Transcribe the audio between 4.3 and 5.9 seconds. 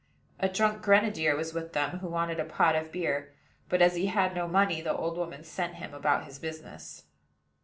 no money, the old woman sent